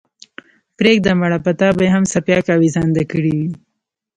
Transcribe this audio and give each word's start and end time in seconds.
پرېږده 0.77 1.11
مړه 1.19 1.37
په 1.45 1.51
تا 1.59 1.69
به 1.77 1.83
ئې 1.85 1.89
هم 1.95 2.03
څپياكه 2.11 2.51
اوېزانده 2.55 3.03
كړې 3.11 3.33
وي۔ 3.39 3.49